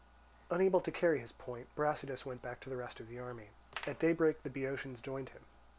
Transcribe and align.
Unable 0.49 0.81
to 0.81 0.91
carry 0.91 1.19
his 1.19 1.31
point, 1.31 1.67
Brasidas 1.75 2.25
went 2.25 2.41
back 2.41 2.59
to 2.61 2.71
the 2.71 2.75
rest 2.75 2.99
of 2.99 3.07
the 3.07 3.19
army. 3.19 3.49
At 3.85 3.99
daybreak 3.99 4.41
the 4.41 4.49
Boeotians 4.49 4.99
joined 4.99 5.29
him. 5.29 5.43